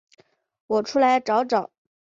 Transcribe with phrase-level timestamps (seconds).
[0.65, 1.69] 我出来找找